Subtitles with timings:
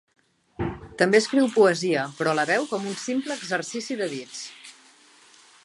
[1.01, 4.43] També escriu poesia, però la veu com un simple exercici de dits.